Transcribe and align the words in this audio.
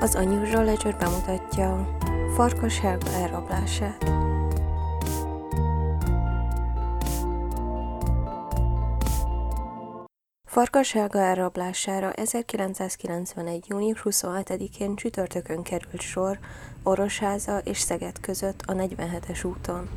Az 0.00 0.14
Unusual 0.14 0.64
Ledger 0.64 0.96
bemutatja 0.96 1.96
Farkas 2.34 2.80
Helga 2.80 3.10
elrablását. 3.12 4.04
Farkas 10.44 10.92
Helga 10.92 11.18
elrablására 11.18 12.12
1991. 12.12 13.64
június 13.68 14.02
27-én 14.04 14.96
csütörtökön 14.96 15.62
került 15.62 16.00
sor 16.00 16.38
Orosháza 16.82 17.58
és 17.58 17.78
Szeged 17.78 18.20
között 18.20 18.62
a 18.66 18.72
47-es 18.72 19.46
úton. 19.46 19.88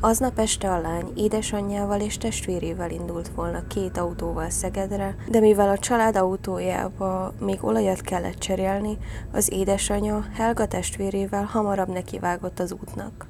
Aznap 0.00 0.38
este 0.38 0.70
a 0.70 0.80
lány 0.80 1.12
édesanyjával 1.16 2.00
és 2.00 2.16
testvérével 2.16 2.90
indult 2.90 3.28
volna 3.28 3.66
két 3.66 3.98
autóval 3.98 4.50
Szegedre, 4.50 5.16
de 5.28 5.40
mivel 5.40 5.68
a 5.68 5.78
család 5.78 6.16
autójába 6.16 7.32
még 7.40 7.64
olajat 7.64 8.00
kellett 8.00 8.38
cserélni, 8.38 8.98
az 9.32 9.52
édesanyja 9.52 10.24
Helga 10.34 10.66
testvérével 10.66 11.44
hamarabb 11.44 11.88
nekivágott 11.88 12.58
az 12.58 12.72
útnak. 12.72 13.26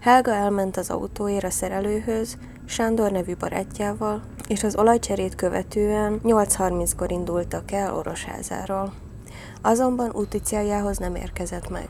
Helga 0.00 0.34
elment 0.34 0.76
az 0.76 0.90
autóért 0.90 1.44
a 1.44 1.50
szerelőhöz, 1.50 2.36
Sándor 2.64 3.10
nevű 3.10 3.36
barátjával, 3.36 4.22
és 4.48 4.64
az 4.64 4.76
olajcserét 4.76 5.34
követően 5.34 6.20
8.30-kor 6.24 7.10
indultak 7.10 7.72
el 7.72 7.94
Orosházáról. 7.94 8.92
Azonban 9.62 10.10
úti 10.12 10.38
céljához 10.38 10.98
nem 10.98 11.14
érkezett 11.14 11.68
meg. 11.68 11.88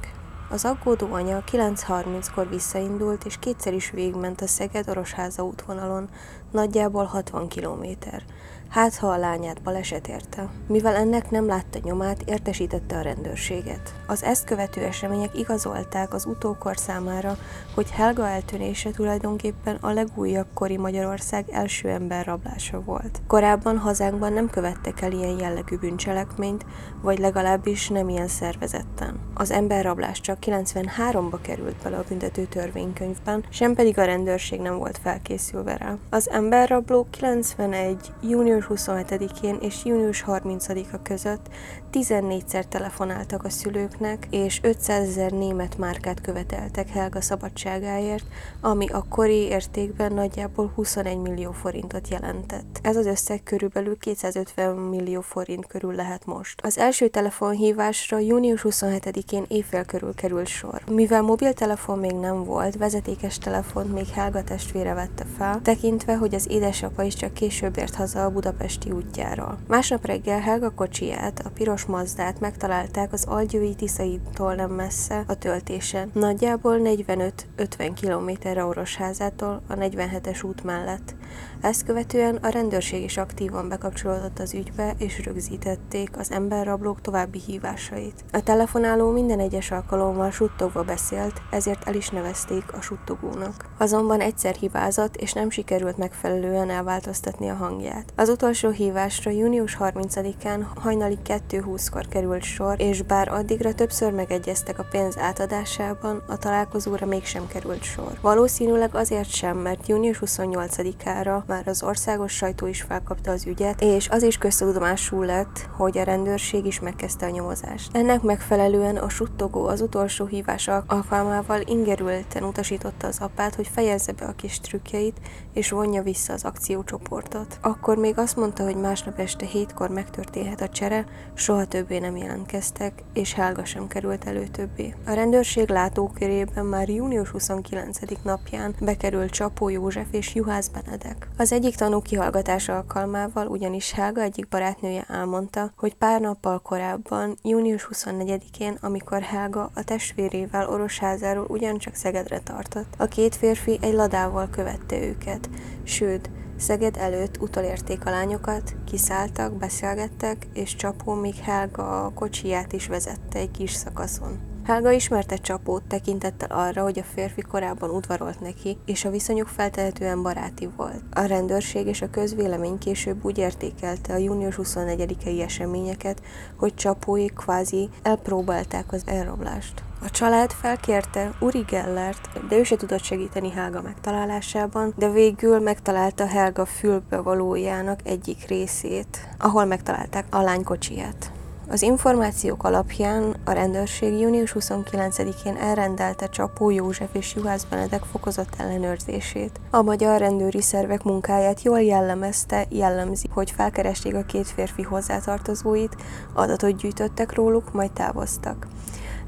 Az 0.53 0.65
aggódó 0.65 1.13
anya 1.13 1.45
9.30-kor 1.53 2.49
visszaindult, 2.49 3.25
és 3.25 3.39
kétszer 3.39 3.75
is 3.75 3.91
végment 3.91 4.41
a 4.41 4.47
Szeged-Orosháza 4.47 5.45
útvonalon, 5.45 6.09
nagyjából 6.51 7.05
60 7.05 7.49
kilométer. 7.49 8.23
Hát, 8.71 8.97
ha 8.97 9.07
a 9.07 9.17
lányát 9.17 9.63
baleset 9.63 10.09
érte. 10.09 10.49
Mivel 10.67 10.95
ennek 10.95 11.31
nem 11.31 11.47
látta 11.47 11.79
nyomát, 11.83 12.23
értesítette 12.27 12.97
a 12.97 13.01
rendőrséget. 13.01 13.95
Az 14.07 14.23
ezt 14.23 14.45
követő 14.45 14.81
események 14.81 15.39
igazolták 15.39 16.15
az 16.15 16.27
utókor 16.27 16.77
számára, 16.77 17.37
hogy 17.75 17.91
Helga 17.91 18.29
eltűnése 18.29 18.91
tulajdonképpen 18.91 19.77
a 19.81 19.93
legújabb 19.93 20.47
kori 20.55 20.77
Magyarország 20.77 21.45
első 21.51 21.89
ember 21.89 22.27
rablása 22.27 22.81
volt. 22.81 23.23
Korábban 23.27 23.79
hazánkban 23.79 24.33
nem 24.33 24.51
követtek 24.51 25.01
el 25.01 25.13
ilyen 25.13 25.39
jellegű 25.39 25.77
bűncselekményt, 25.77 26.67
vagy 27.03 27.19
legalábbis 27.19 27.89
nem 27.89 28.09
ilyen 28.09 28.29
szervezetten. 28.29 29.21
Az 29.35 29.51
emberrablás 29.51 30.21
csak 30.21 30.39
93-ba 30.47 31.39
került 31.43 31.77
bele 31.83 31.97
a 31.97 32.05
büntető 32.09 32.45
törvénykönyvben, 32.45 33.45
sem 33.49 33.75
pedig 33.75 33.99
a 33.99 34.05
rendőrség 34.05 34.61
nem 34.61 34.79
volt 34.79 34.99
felkészülve 35.03 35.77
rá. 35.77 35.97
Az 36.11 36.31
emberrablók 36.31 37.11
91. 37.11 38.13
június 38.23 38.59
27-én 38.69 39.59
és 39.61 39.85
június 39.85 40.25
30-a 40.27 41.03
között 41.03 41.49
14-szer 41.93 42.65
telefonáltak 42.69 43.45
a 43.45 43.51
szülőknek, 43.51 44.27
és 44.31 44.61
500 44.63 45.09
ezer 45.09 45.31
német 45.31 45.79
márkát 45.79 46.21
követeltek 46.21 46.89
Helga 46.89 47.21
szabadságáért, 47.21 48.25
ami 48.61 48.87
a 48.87 49.05
kori 49.09 49.35
értékben 49.35 50.13
nagyjából 50.13 50.73
21 50.75 51.19
millió 51.19 51.53
forintot 51.53 52.09
jelentett. 52.09 52.79
Ez 52.83 52.97
az 52.97 53.07
összeg 53.07 53.43
körülbelül 53.43 53.99
250 53.99 54.77
millió 54.77 55.21
forint 55.21 55.67
körül 55.67 55.95
lehet 55.95 56.27
most. 56.27 56.61
Az 56.63 56.79
első 56.79 57.09
telefonhívásra 57.09 58.19
június 58.19 58.61
27-én 58.65 59.45
éjfél 59.49 59.85
körül 59.85 60.15
került 60.15 60.47
sor. 60.47 60.83
Mivel 60.91 61.23
mobiltelefon 61.23 61.99
még 61.99 62.15
nem 62.15 62.45
volt, 62.45 62.77
vezetékes 62.77 63.39
telefont 63.39 63.93
még 63.93 64.09
Helga 64.09 64.45
testvére 64.45 64.95
vette 64.95 65.25
fel, 65.37 65.61
tekintve, 65.63 66.17
hogy 66.17 66.35
az 66.35 66.47
édesapa 66.51 67.03
is 67.03 67.15
csak 67.15 67.33
később 67.33 67.79
ért 67.79 67.95
haza 67.95 68.25
a 68.25 68.31
budapesti 68.51 68.91
útjáról. 68.91 69.59
Másnap 69.69 70.07
reggel 70.07 70.41
Helga 70.41 70.71
kocsiját, 70.71 71.43
a 71.45 71.51
piros 71.55 71.85
Mazdát 71.85 72.41
megtalálták 72.41 73.13
az 73.13 73.25
Algyői 73.25 73.75
Tiszaitól 73.75 74.55
nem 74.55 74.71
messze 74.71 75.25
a 75.27 75.35
töltésen, 75.35 76.11
nagyjából 76.15 76.81
45-50 76.85 77.91
kilométerre 77.95 78.65
Orosházától 78.65 79.63
a 79.69 79.75
47-es 79.75 80.45
út 80.45 80.65
mellett. 80.65 81.15
Ezt 81.61 81.85
követően 81.85 82.37
a 82.37 82.49
rendőrség 82.49 83.03
is 83.03 83.17
aktívan 83.17 83.69
bekapcsolódott 83.69 84.39
az 84.39 84.55
ügybe, 84.55 84.95
és 84.99 85.25
rögzítették 85.25 86.19
az 86.19 86.31
emberrablók 86.31 87.01
további 87.01 87.41
hívásait. 87.47 88.25
A 88.33 88.43
telefonáló 88.43 89.11
minden 89.11 89.39
egyes 89.41 89.71
alkalommal 89.71 90.31
suttogva 90.31 90.83
beszélt, 90.83 91.43
ezért 91.51 91.89
el 91.89 91.95
is 91.95 92.09
nevezték 92.09 92.73
a 92.73 92.81
suttogónak. 92.81 93.65
Azonban 93.79 94.21
egyszer 94.21 94.55
hibázott, 94.55 95.17
és 95.17 95.33
nem 95.33 95.51
sikerült 95.51 95.97
megfelelően 95.97 96.71
elváltoztatni 96.71 97.49
a 97.49 97.55
hangját. 97.55 98.13
Az 98.17 98.29
utolsó 98.41 98.71
hívásra 98.71 99.31
június 99.31 99.77
30-án 99.81 100.67
hajnali 100.75 101.19
2.20-kor 101.27 102.09
került 102.09 102.43
sor, 102.43 102.81
és 102.81 103.03
bár 103.03 103.29
addigra 103.29 103.75
többször 103.75 104.13
megegyeztek 104.13 104.79
a 104.79 104.87
pénz 104.91 105.19
átadásában, 105.19 106.23
a 106.27 106.37
találkozóra 106.37 107.07
mégsem 107.07 107.47
került 107.47 107.83
sor. 107.83 108.19
Valószínűleg 108.21 108.95
azért 108.95 109.31
sem, 109.31 109.57
mert 109.57 109.89
június 109.89 110.19
28-ára 110.27 111.45
már 111.47 111.69
az 111.69 111.83
országos 111.83 112.33
sajtó 112.33 112.67
is 112.67 112.83
felkapta 112.83 113.31
az 113.31 113.47
ügyet, 113.47 113.83
és 113.83 114.09
az 114.09 114.23
is 114.23 114.39
köztudomású 114.39 115.23
lett, 115.23 115.69
hogy 115.77 115.99
a 115.99 116.03
rendőrség 116.03 116.67
is 116.67 116.81
megkezdte 116.81 117.27
a 117.27 117.31
nyomozást. 117.31 117.97
Ennek 117.97 118.23
megfelelően 118.23 118.97
a 118.97 119.09
suttogó 119.09 119.67
az 119.67 119.81
utolsó 119.81 120.27
hívás 120.27 120.69
alkalmával 120.87 121.61
ingerülten 121.65 122.43
utasította 122.43 123.07
az 123.07 123.19
apát, 123.21 123.55
hogy 123.55 123.69
fejezze 123.73 124.13
be 124.13 124.25
a 124.25 124.33
kis 124.37 124.61
trükkjeit, 124.61 125.17
és 125.53 125.71
vonja 125.71 126.03
vissza 126.03 126.33
az 126.33 126.45
akciócsoportot. 126.45 127.59
Akkor 127.61 127.97
még 127.97 128.19
azt 128.19 128.30
mondta, 128.37 128.65
hogy 128.65 128.77
másnap 128.77 129.19
este 129.19 129.47
hétkor 129.47 129.91
megtörténhet 129.91 130.61
a 130.61 130.69
csere, 130.69 131.05
soha 131.35 131.65
többé 131.65 131.99
nem 131.99 132.17
jelentkeztek, 132.17 133.03
és 133.13 133.33
Helga 133.33 133.65
sem 133.65 133.87
került 133.87 134.25
elő 134.25 134.47
többé. 134.47 134.95
A 135.07 135.13
rendőrség 135.13 135.69
látókörében 135.69 136.67
már 136.67 136.89
június 136.89 137.29
29. 137.29 137.99
napján 138.23 138.75
bekerült 138.81 139.31
Csapó 139.31 139.69
József 139.69 140.07
és 140.11 140.35
Juhász 140.35 140.69
Benedek. 140.69 141.29
Az 141.37 141.53
egyik 141.53 141.75
tanú 141.75 142.01
kihallgatás 142.01 142.69
alkalmával 142.69 143.47
ugyanis 143.47 143.93
Helga 143.93 144.21
egyik 144.21 144.49
barátnője 144.49 145.05
elmondta, 145.09 145.73
hogy 145.77 145.95
pár 145.95 146.21
nappal 146.21 146.59
korábban, 146.59 147.37
június 147.43 147.89
24-én, 147.93 148.79
amikor 148.81 149.23
Helga 149.23 149.71
a 149.75 149.85
testvérével 149.85 150.71
Orosházáról 150.71 151.47
ugyancsak 151.49 151.95
Szegedre 151.95 152.39
tartott, 152.39 152.95
a 152.99 153.07
két 153.07 153.37
férfi 153.37 153.79
egy 153.81 153.95
ladával 153.95 154.49
követte 154.51 154.97
őket, 155.03 155.51
sőt, 155.83 156.31
Szeged 156.61 156.97
előtt 156.97 157.41
utolérték 157.41 158.07
a 158.07 158.11
lányokat, 158.11 158.77
kiszálltak, 158.85 159.53
beszélgettek, 159.53 160.47
és 160.53 160.77
Csapó 160.77 161.13
még 161.13 161.35
Helga 161.35 162.05
a 162.05 162.13
kocsiját 162.15 162.73
is 162.73 162.87
vezette 162.87 163.39
egy 163.39 163.51
kis 163.51 163.73
szakaszon. 163.73 164.39
Helga 164.65 164.91
ismerte 164.91 165.37
Csapót 165.37 165.83
tekintettel 165.83 166.51
arra, 166.51 166.83
hogy 166.83 166.99
a 166.99 167.03
férfi 167.03 167.41
korábban 167.41 167.91
udvarolt 167.91 168.41
neki, 168.41 168.79
és 168.87 169.05
a 169.05 169.11
viszonyuk 169.11 169.49
feltehetően 169.49 170.23
baráti 170.23 170.69
volt. 170.77 171.03
A 171.11 171.21
rendőrség 171.21 171.87
és 171.87 172.03
a 172.03 172.11
közvélemény 172.11 172.79
később 172.79 173.25
úgy 173.25 173.39
értékelte 173.39 174.13
a 174.13 174.17
június 174.19 174.59
24-i 174.63 175.43
eseményeket, 175.43 176.23
hogy 176.57 176.75
Csapói 176.75 177.27
kvázi 177.27 177.89
elpróbálták 178.03 178.93
az 178.93 179.03
elrablást. 179.07 179.83
A 180.03 180.11
család 180.11 180.53
felkérte 180.53 181.33
Uri 181.41 181.65
Gellert, 181.69 182.47
de 182.49 182.57
ő 182.57 182.63
se 182.63 182.77
tudott 182.77 183.03
segíteni 183.03 183.51
Helga 183.51 183.83
megtalálásában, 183.83 184.95
de 184.97 185.11
végül 185.11 185.59
megtalálta 185.59 186.27
Helga 186.27 186.65
fülbevalójának 186.65 188.01
egyik 188.05 188.47
részét, 188.49 189.29
ahol 189.39 189.65
megtalálták 189.65 190.25
a 190.31 190.41
lány 190.41 190.65
kocsiját. 190.65 191.33
Az 191.69 191.83
információk 191.83 192.65
alapján 192.65 193.37
a 193.45 193.53
rendőrség 193.53 194.19
június 194.19 194.55
29-én 194.59 195.57
elrendelte 195.57 196.29
Csapó 196.29 196.71
József 196.71 197.15
és 197.15 197.35
Juhász 197.35 197.65
Benedek 197.65 198.03
fokozott 198.03 198.55
ellenőrzését. 198.59 199.61
A 199.71 199.83
magyar 199.83 200.19
rendőri 200.19 200.63
szervek 200.63 201.03
munkáját 201.03 201.63
jól 201.63 201.81
jellemezte, 201.81 202.67
jellemzi, 202.69 203.29
hogy 203.33 203.51
felkeresték 203.51 204.15
a 204.15 204.23
két 204.23 204.47
férfi 204.47 204.83
hozzátartozóit, 204.83 205.97
adatot 206.33 206.77
gyűjtöttek 206.77 207.35
róluk, 207.35 207.73
majd 207.73 207.91
távoztak. 207.93 208.67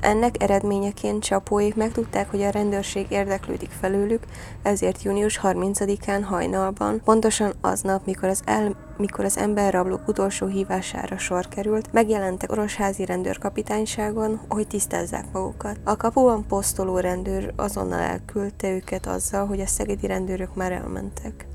Ennek 0.02 0.42
eredményeként 0.42 1.22
csapóik 1.22 1.74
megtudták, 1.74 2.30
hogy 2.30 2.42
a 2.42 2.50
rendőrség 2.50 3.06
érdeklődik 3.08 3.70
felőlük, 3.80 4.22
ezért 4.62 5.02
június 5.02 5.40
30-án 5.42 6.20
hajnalban, 6.24 7.00
pontosan 7.04 7.52
aznap, 7.60 8.06
mikor 8.06 8.28
az, 8.28 8.42
el, 8.44 8.76
mikor 8.96 9.24
az 9.24 9.38
emberrablók 9.38 10.08
utolsó 10.08 10.46
hívására 10.46 11.18
sor 11.18 11.48
került, 11.48 11.92
megjelentek 11.92 12.52
orosházi 12.52 13.04
rendőrkapitányságon, 13.04 14.40
hogy 14.48 14.66
tisztázzák 14.66 15.24
magukat. 15.32 15.76
A 15.84 15.96
kapuban 15.96 16.46
posztoló 16.46 16.98
rendőr 16.98 17.52
azonnal 17.56 18.00
elküldte 18.00 18.70
őket 18.70 19.06
azzal, 19.06 19.46
hogy 19.46 19.60
a 19.60 19.66
szegedi 19.66 20.06
rendőrök 20.06 20.54
már 20.54 20.72
elmentek. 20.72 21.51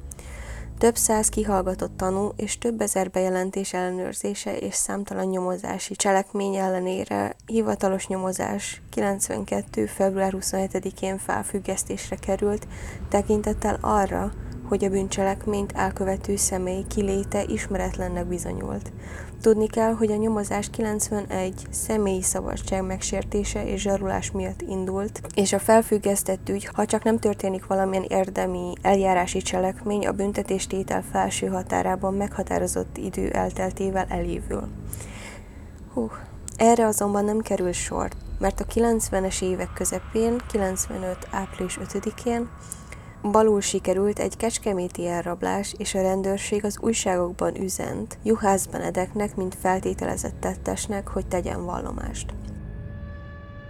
Több 0.77 0.95
száz 0.95 1.29
kihallgatott 1.29 1.97
tanú 1.97 2.31
és 2.35 2.57
több 2.57 2.81
ezer 2.81 3.09
bejelentés 3.09 3.73
ellenőrzése 3.73 4.57
és 4.57 4.73
számtalan 4.75 5.25
nyomozási 5.25 5.95
cselekmény 5.95 6.55
ellenére 6.55 7.35
hivatalos 7.45 8.07
nyomozás 8.07 8.81
92. 8.89 9.85
február 9.85 10.33
27-én 10.35 11.17
felfüggesztésre 11.17 12.15
került, 12.15 12.67
tekintettel 13.09 13.77
arra, 13.81 14.31
hogy 14.67 14.83
a 14.83 14.89
bűncselekményt 14.89 15.71
elkövető 15.71 16.35
személy 16.35 16.85
kiléte 16.87 17.43
ismeretlennek 17.47 18.25
bizonyult. 18.25 18.91
Tudni 19.41 19.67
kell, 19.67 19.93
hogy 19.93 20.11
a 20.11 20.15
nyomozás 20.15 20.69
91 20.69 21.53
személyi 21.69 22.21
szabadság 22.21 22.83
megsértése 22.83 23.65
és 23.65 23.81
zsarulás 23.81 24.31
miatt 24.31 24.61
indult, 24.61 25.21
és 25.35 25.53
a 25.53 25.59
felfüggesztett 25.59 26.49
ügy, 26.49 26.65
ha 26.65 26.85
csak 26.85 27.03
nem 27.03 27.19
történik 27.19 27.65
valamilyen 27.65 28.05
érdemi 28.07 28.73
eljárási 28.81 29.41
cselekmény, 29.41 30.07
a 30.07 30.11
büntetéstétel 30.11 31.03
felső 31.11 31.47
határában 31.47 32.13
meghatározott 32.13 32.97
idő 32.97 33.29
elteltével 33.29 34.05
elévül. 34.09 34.67
Hú, 35.93 36.09
erre 36.57 36.85
azonban 36.85 37.25
nem 37.25 37.39
kerül 37.39 37.71
sor, 37.71 38.09
mert 38.39 38.59
a 38.59 38.65
90-es 38.65 39.41
évek 39.41 39.73
közepén, 39.73 40.41
95. 40.51 41.27
április 41.31 41.79
5-én 41.83 42.49
Balul 43.21 43.61
sikerült 43.61 44.19
egy 44.19 44.37
kecskeméti 44.37 45.07
elrablás, 45.07 45.75
és 45.77 45.95
a 45.95 46.01
rendőrség 46.01 46.65
az 46.65 46.77
újságokban 46.81 47.61
üzent 47.61 48.17
Juhász 48.23 48.65
Benedeknek, 48.65 49.35
mint 49.35 49.55
feltételezett 49.55 50.39
tettesnek, 50.39 51.07
hogy 51.07 51.27
tegyen 51.27 51.65
vallomást. 51.65 52.33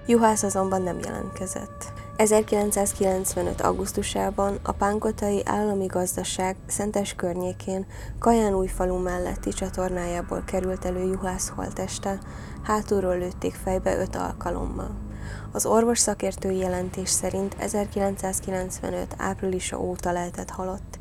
Juhász 0.08 0.44
azonban 0.44 0.82
nem 0.82 1.00
jelentkezett. 1.00 1.94
1995. 2.18 3.62
augusztusában 3.62 4.60
a 4.64 4.72
Pánkotai 4.72 5.42
Állami 5.46 5.86
Gazdaság 5.86 6.56
Szentes 6.68 7.14
környékén 7.14 7.86
Kaján 8.20 8.68
falu 8.68 8.98
melletti 8.98 9.50
csatornájából 9.50 10.44
került 10.46 10.86
elő 10.86 11.08
Juhász 11.08 11.50
holteste, 11.56 12.20
hátulról 12.64 13.18
lőtték 13.18 13.54
fejbe 13.54 13.98
öt 13.98 14.16
alkalommal. 14.16 15.07
Az 15.52 15.66
orvos 15.66 16.00
szakértői 16.00 16.58
jelentés 16.58 17.10
szerint 17.10 17.56
1995. 17.60 19.16
áprilisa 19.18 19.80
óta 19.80 20.12
lehetett 20.12 20.50
halott. 20.50 21.00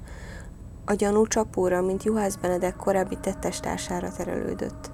A 0.85 0.95
gyanú 0.95 1.27
csapóra, 1.27 1.83
mint 1.83 2.03
Juhász 2.03 2.37
Benedek 2.37 2.77
korábbi 2.77 3.19
tettestársára 3.21 4.13
terelődött. 4.13 4.91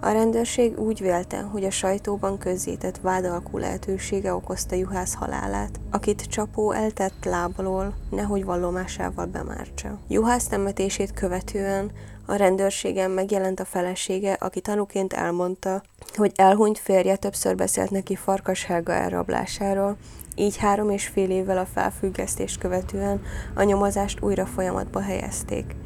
A 0.00 0.10
rendőrség 0.10 0.78
úgy 0.78 1.00
vélte, 1.00 1.40
hogy 1.40 1.64
a 1.64 1.70
sajtóban 1.70 2.38
közzétett 2.38 2.98
vádalkú 3.00 3.58
lehetősége 3.58 4.34
okozta 4.34 4.74
Juhász 4.74 5.14
halálát, 5.14 5.80
akit 5.90 6.26
Csapó 6.26 6.72
eltett 6.72 7.24
lábalól, 7.24 7.94
nehogy 8.10 8.44
vallomásával 8.44 9.26
bemártsa. 9.26 9.98
Juhász 10.08 10.46
temetését 10.46 11.12
követően 11.12 11.90
a 12.26 12.34
rendőrségen 12.34 13.10
megjelent 13.10 13.60
a 13.60 13.64
felesége, 13.64 14.32
aki 14.32 14.60
tanúként 14.60 15.12
elmondta, 15.12 15.82
hogy 16.16 16.32
elhunyt 16.36 16.78
férje 16.78 17.16
többször 17.16 17.54
beszélt 17.54 17.90
neki 17.90 18.16
Farkas 18.16 18.64
Helga 18.64 18.92
elrablásáról, 18.92 19.96
így 20.34 20.56
három 20.56 20.90
és 20.90 21.06
fél 21.06 21.30
évvel 21.30 21.58
a 21.58 21.66
felfüggesztést 21.74 22.58
követően 22.58 23.22
a 23.54 23.62
nyomozást 23.62 24.22
újra 24.22 24.46
folyamatba 24.46 25.00
helyezték. 25.00 25.76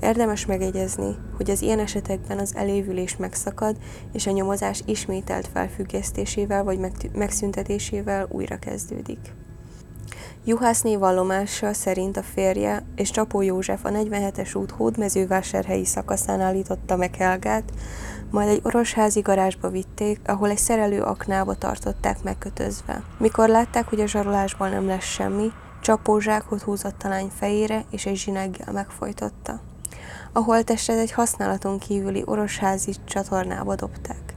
Érdemes 0.00 0.46
megegyezni, 0.46 1.16
hogy 1.36 1.50
az 1.50 1.62
ilyen 1.62 1.78
esetekben 1.78 2.38
az 2.38 2.56
elévülés 2.56 3.16
megszakad, 3.16 3.76
és 4.12 4.26
a 4.26 4.30
nyomozás 4.30 4.82
ismételt 4.86 5.48
felfüggesztésével 5.52 6.64
vagy 6.64 6.78
megszüntetésével 7.12 8.26
újra 8.30 8.58
kezdődik. 8.58 9.18
Juhászné 10.44 10.96
vallomása 10.96 11.72
szerint 11.72 12.16
a 12.16 12.22
férje 12.22 12.82
és 12.96 13.10
Csapó 13.10 13.42
József 13.42 13.84
a 13.84 13.90
47-es 13.90 14.56
út 14.56 14.70
hódmezővásárhelyi 14.70 15.84
szakaszán 15.84 16.40
állította 16.40 16.96
meg 16.96 17.14
Helgát, 17.14 17.72
majd 18.30 18.48
egy 18.48 18.60
orosházi 18.62 19.20
garázsba 19.20 19.68
vitték, 19.68 20.20
ahol 20.26 20.50
egy 20.50 20.58
szerelő 20.58 21.02
aknába 21.02 21.54
tartották 21.54 22.22
megkötözve. 22.22 23.02
Mikor 23.18 23.48
látták, 23.48 23.88
hogy 23.88 24.00
a 24.00 24.06
zsarolásból 24.06 24.68
nem 24.68 24.86
lesz 24.86 25.04
semmi, 25.04 25.52
Csapó 25.80 26.18
zsákot 26.18 26.62
húzott 26.62 27.02
a 27.02 27.08
lány 27.08 27.30
fejére, 27.38 27.84
és 27.90 28.06
egy 28.06 28.16
zsineggel 28.16 28.72
megfojtotta. 28.72 29.60
A 30.32 30.38
holttestet 30.38 30.98
egy 30.98 31.12
használaton 31.12 31.78
kívüli 31.78 32.22
orosházi 32.26 32.94
csatornába 33.04 33.74
dobták. 33.74 34.27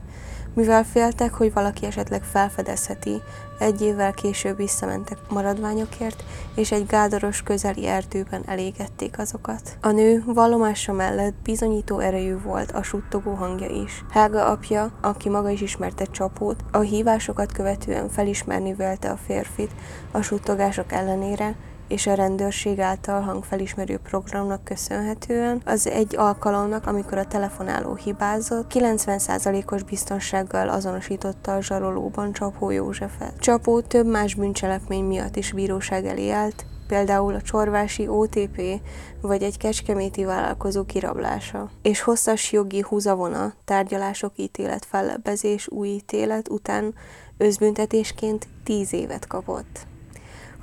Mivel 0.54 0.84
féltek, 0.84 1.34
hogy 1.34 1.52
valaki 1.52 1.86
esetleg 1.86 2.22
felfedezheti, 2.22 3.22
egy 3.58 3.82
évvel 3.82 4.12
később 4.12 4.56
visszamentek 4.56 5.18
maradványokért, 5.28 6.24
és 6.54 6.72
egy 6.72 6.86
gádoros 6.86 7.42
közeli 7.42 7.86
erdőben 7.86 8.42
elégették 8.46 9.18
azokat. 9.18 9.76
A 9.80 9.90
nő 9.90 10.22
vallomása 10.26 10.92
mellett 10.92 11.34
bizonyító 11.42 11.98
erejű 11.98 12.38
volt 12.38 12.72
a 12.72 12.82
suttogó 12.82 13.34
hangja 13.34 13.68
is. 13.68 14.04
Helga 14.10 14.46
apja, 14.46 14.92
aki 15.00 15.28
maga 15.28 15.50
is 15.50 15.60
ismerte 15.60 16.04
csapót, 16.04 16.64
a 16.70 16.78
hívásokat 16.78 17.52
követően 17.52 18.08
felismerni 18.08 18.74
vélte 18.74 19.10
a 19.10 19.18
férfit 19.26 19.70
a 20.10 20.22
suttogások 20.22 20.92
ellenére, 20.92 21.54
és 21.92 22.06
a 22.06 22.14
rendőrség 22.14 22.80
által 22.80 23.20
hangfelismerő 23.20 23.98
programnak 23.98 24.64
köszönhetően 24.64 25.62
az 25.64 25.86
egy 25.86 26.16
alkalomnak, 26.16 26.86
amikor 26.86 27.18
a 27.18 27.26
telefonáló 27.26 27.94
hibázott, 27.94 28.72
90%-os 28.74 29.82
biztonsággal 29.82 30.68
azonosította 30.68 31.54
a 31.54 31.62
zsarolóban 31.62 32.32
Csapó 32.32 32.70
Józsefet. 32.70 33.40
Csapó 33.40 33.80
több 33.80 34.06
más 34.06 34.34
bűncselekmény 34.34 35.04
miatt 35.04 35.36
is 35.36 35.52
bíróság 35.52 36.06
elé 36.06 36.30
állt, 36.30 36.64
például 36.86 37.34
a 37.34 37.42
csorvási 37.42 38.08
OTP 38.08 38.80
vagy 39.20 39.42
egy 39.42 39.56
kecskeméti 39.56 40.24
vállalkozó 40.24 40.84
kirablása, 40.84 41.70
és 41.82 42.00
hosszas 42.00 42.52
jogi 42.52 42.80
húzavona, 42.88 43.52
tárgyalások, 43.64 44.32
ítélet, 44.36 44.84
fellebbezés, 44.84 45.68
új 45.68 45.88
ítélet 45.88 46.48
után 46.48 46.94
özbüntetésként 47.36 48.46
10 48.64 48.92
évet 48.92 49.26
kapott. 49.26 49.90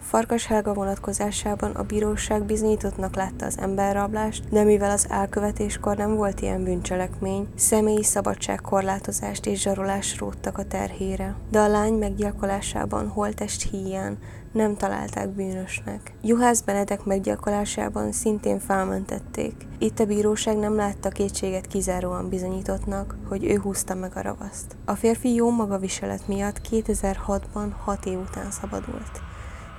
Farkas 0.01 0.45
Helga 0.45 0.73
vonatkozásában 0.73 1.71
a 1.71 1.83
bíróság 1.83 2.43
bizonyítottnak 2.43 3.15
látta 3.15 3.45
az 3.45 3.57
emberrablást, 3.59 4.43
de 4.49 4.63
mivel 4.63 4.91
az 4.91 5.07
elkövetéskor 5.09 5.97
nem 5.97 6.15
volt 6.15 6.41
ilyen 6.41 6.63
bűncselekmény, 6.63 7.47
személyi 7.55 8.03
szabadságkorlátozást 8.03 9.45
és 9.45 9.61
zsarolást 9.61 10.19
róttak 10.19 10.57
a 10.57 10.65
terhére. 10.65 11.35
De 11.51 11.59
a 11.59 11.67
lány 11.67 11.93
meggyilkolásában 11.93 13.07
holtest 13.07 13.69
híján 13.69 14.17
nem 14.51 14.75
találták 14.75 15.29
bűnösnek. 15.29 16.13
Juhász 16.21 16.61
Benedek 16.61 17.03
meggyilkolásában 17.05 18.11
szintén 18.11 18.59
felmentették. 18.59 19.53
Itt 19.77 19.99
a 19.99 20.05
bíróság 20.05 20.57
nem 20.57 20.75
látta 20.75 21.09
kétséget 21.09 21.67
kizáróan 21.67 22.29
bizonyítottnak, 22.29 23.15
hogy 23.27 23.43
ő 23.45 23.57
húzta 23.57 23.95
meg 23.95 24.11
a 24.15 24.21
ravaszt. 24.21 24.75
A 24.85 24.95
férfi 24.95 25.33
jó 25.33 25.51
magaviselet 25.51 26.27
miatt 26.27 26.61
2006-ban 26.71 27.71
6 27.83 28.05
év 28.05 28.19
után 28.19 28.51
szabadult 28.51 29.28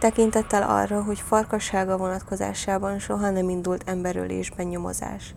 tekintettel 0.01 0.63
arra, 0.63 1.03
hogy 1.03 1.21
farkassága 1.21 1.97
vonatkozásában 1.97 2.99
soha 2.99 3.31
nem 3.31 3.49
indult 3.49 3.83
emberölésben 3.87 4.67
nyomozás. 4.67 5.35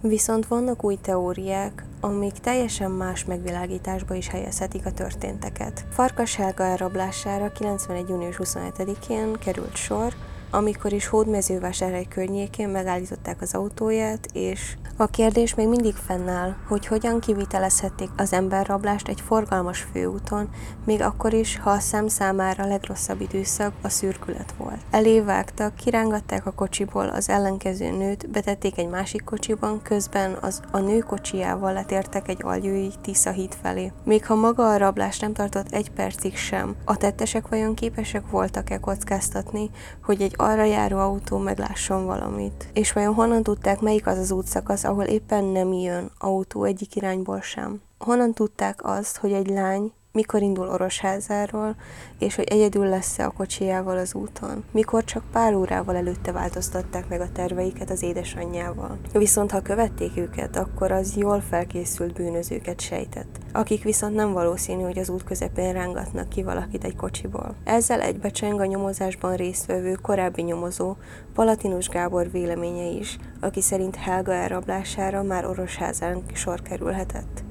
Viszont 0.00 0.46
vannak 0.46 0.84
új 0.84 0.98
teóriák, 1.02 1.84
amik 2.00 2.32
teljesen 2.32 2.90
más 2.90 3.24
megvilágításba 3.24 4.14
is 4.14 4.28
helyezhetik 4.28 4.86
a 4.86 4.92
történteket. 4.92 5.84
Farkas 5.90 6.36
Helga 6.36 6.64
elrablására 6.64 7.52
91. 7.52 8.08
június 8.08 8.36
27-én 8.38 9.32
került 9.32 9.76
sor, 9.76 10.12
amikor 10.54 10.92
is 10.92 11.06
hódmezővásárhely 11.06 12.06
környékén 12.08 12.68
megállították 12.68 13.40
az 13.40 13.54
autóját, 13.54 14.28
és 14.32 14.76
a 14.96 15.06
kérdés 15.06 15.54
még 15.54 15.68
mindig 15.68 15.94
fennáll, 15.94 16.54
hogy 16.68 16.86
hogyan 16.86 17.20
kivitelezhették 17.20 18.08
az 18.16 18.32
emberrablást 18.32 19.08
egy 19.08 19.20
forgalmas 19.20 19.86
főúton, 19.92 20.48
még 20.84 21.00
akkor 21.00 21.32
is, 21.32 21.58
ha 21.58 21.70
a 21.70 21.78
szem 21.78 22.08
számára 22.08 22.64
a 22.64 22.66
legrosszabb 22.66 23.20
időszak 23.20 23.72
a 23.82 23.88
szürkület 23.88 24.54
volt. 24.58 24.80
Elévágtak, 24.90 25.74
kirángatták 25.74 26.46
a 26.46 26.50
kocsiból 26.50 27.08
az 27.08 27.28
ellenkező 27.28 27.90
nőt, 27.90 28.30
betették 28.30 28.78
egy 28.78 28.88
másik 28.88 29.24
kocsiban, 29.24 29.82
közben 29.82 30.36
az 30.40 30.60
a 30.70 30.78
nő 30.78 30.98
kocsijával 30.98 31.72
letértek 31.72 32.28
egy 32.28 32.40
algyői 32.42 32.92
Tisza 33.02 33.30
híd 33.30 33.56
felé. 33.62 33.92
Még 34.04 34.26
ha 34.26 34.34
maga 34.34 34.70
a 34.70 34.76
rablás 34.76 35.18
nem 35.18 35.32
tartott 35.32 35.72
egy 35.72 35.90
percig 35.90 36.36
sem, 36.36 36.74
a 36.84 36.96
tettesek 36.96 37.48
vajon 37.48 37.74
képesek 37.74 38.30
voltak-e 38.30 38.78
kockáztatni, 38.78 39.70
hogy 40.02 40.22
egy 40.22 40.34
arra 40.42 40.64
járó 40.64 40.98
autó 40.98 41.38
meglásson 41.38 42.06
valamit? 42.06 42.68
És 42.72 42.92
vajon 42.92 43.14
honnan 43.14 43.42
tudták, 43.42 43.80
melyik 43.80 44.06
az 44.06 44.18
az 44.18 44.30
útszakasz, 44.30 44.84
ahol 44.84 45.04
éppen 45.04 45.44
nem 45.44 45.72
jön 45.72 46.10
autó 46.18 46.64
egyik 46.64 46.96
irányból 46.96 47.40
sem. 47.40 47.80
Honnan 47.98 48.32
tudták 48.32 48.84
azt, 48.84 49.16
hogy 49.16 49.32
egy 49.32 49.48
lány 49.48 49.92
mikor 50.12 50.42
indul 50.42 50.68
Orosházáról, 50.68 51.76
és 52.18 52.34
hogy 52.34 52.44
egyedül 52.44 52.88
lesz-e 52.88 53.24
a 53.24 53.30
kocsijával 53.30 53.98
az 53.98 54.14
úton. 54.14 54.64
Mikor 54.70 55.04
csak 55.04 55.24
pár 55.32 55.54
órával 55.54 55.96
előtte 55.96 56.32
változtatták 56.32 57.08
meg 57.08 57.20
a 57.20 57.32
terveiket 57.32 57.90
az 57.90 58.02
édesanyjával. 58.02 58.98
Viszont 59.12 59.50
ha 59.50 59.60
követték 59.60 60.16
őket, 60.16 60.56
akkor 60.56 60.92
az 60.92 61.16
jól 61.16 61.40
felkészült 61.40 62.12
bűnözőket 62.12 62.80
sejtett, 62.80 63.38
akik 63.52 63.82
viszont 63.82 64.14
nem 64.14 64.32
valószínű, 64.32 64.82
hogy 64.82 64.98
az 64.98 65.08
út 65.08 65.24
közepén 65.24 65.72
rángatnak 65.72 66.28
ki 66.28 66.42
valakit 66.42 66.84
egy 66.84 66.96
kocsiból. 66.96 67.54
Ezzel 67.64 68.00
egybecseng 68.00 68.60
a 68.60 68.64
nyomozásban 68.64 69.36
résztvevő 69.36 69.92
korábbi 70.02 70.42
nyomozó, 70.42 70.96
Palatinus 71.34 71.88
Gábor 71.88 72.30
véleménye 72.30 72.84
is, 72.84 73.18
aki 73.40 73.60
szerint 73.60 73.96
Helga 73.96 74.32
elrablására 74.32 75.22
már 75.22 75.46
Orosházán 75.46 76.22
sor 76.32 76.62
kerülhetett. 76.62 77.42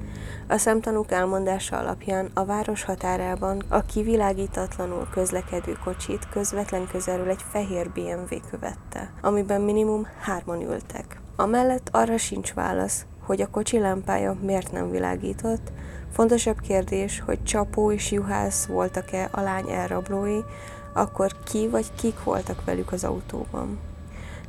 A 0.51 0.57
szemtanúk 0.57 1.11
elmondása 1.11 1.77
alapján 1.77 2.29
a 2.33 2.45
város 2.45 2.83
határában 2.83 3.63
a 3.69 3.81
kivilágítatlanul 3.81 5.07
közlekedő 5.11 5.77
kocsit 5.83 6.29
közvetlen 6.29 6.87
közelről 6.87 7.29
egy 7.29 7.43
fehér 7.51 7.89
BMW 7.89 8.35
követte, 8.49 9.11
amiben 9.21 9.61
minimum 9.61 10.07
hárman 10.21 10.61
ültek. 10.61 11.21
Amellett 11.35 11.89
arra 11.91 12.17
sincs 12.17 12.53
válasz, 12.53 13.05
hogy 13.25 13.41
a 13.41 13.49
kocsi 13.49 13.79
lámpája 13.79 14.37
miért 14.41 14.71
nem 14.71 14.91
világított, 14.91 15.71
fontosabb 16.13 16.59
kérdés, 16.59 17.21
hogy 17.25 17.43
Csapó 17.43 17.91
és 17.91 18.11
Juhász 18.11 18.65
voltak-e 18.65 19.29
a 19.31 19.41
lány 19.41 19.69
elrablói, 19.69 20.39
akkor 20.93 21.31
ki 21.43 21.67
vagy 21.67 21.93
kik 21.93 22.23
voltak 22.23 22.65
velük 22.65 22.91
az 22.91 23.03
autóban. 23.03 23.79